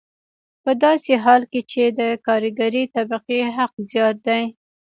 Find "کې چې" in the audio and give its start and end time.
1.51-1.83